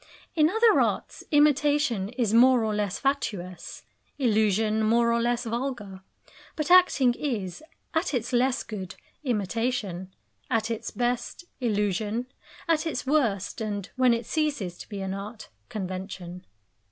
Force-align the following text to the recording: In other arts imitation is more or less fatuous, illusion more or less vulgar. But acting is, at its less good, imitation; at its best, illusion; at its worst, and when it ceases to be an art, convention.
In 0.33 0.49
other 0.49 0.79
arts 0.81 1.23
imitation 1.29 2.09
is 2.09 2.33
more 2.33 2.63
or 2.63 2.73
less 2.73 2.97
fatuous, 2.97 3.83
illusion 4.17 4.81
more 4.81 5.13
or 5.13 5.21
less 5.21 5.43
vulgar. 5.45 6.01
But 6.55 6.71
acting 6.71 7.13
is, 7.13 7.61
at 7.93 8.11
its 8.11 8.33
less 8.33 8.63
good, 8.63 8.95
imitation; 9.23 10.11
at 10.49 10.71
its 10.71 10.89
best, 10.89 11.45
illusion; 11.59 12.25
at 12.67 12.87
its 12.87 13.05
worst, 13.05 13.61
and 13.61 13.91
when 13.95 14.15
it 14.15 14.25
ceases 14.25 14.75
to 14.79 14.89
be 14.89 15.01
an 15.01 15.13
art, 15.13 15.49
convention. 15.69 16.45